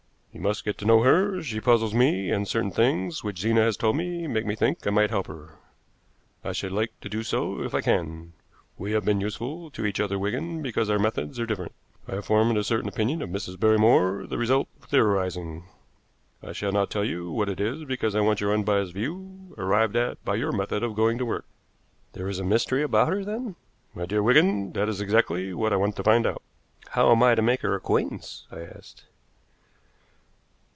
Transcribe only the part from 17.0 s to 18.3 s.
you what it is because I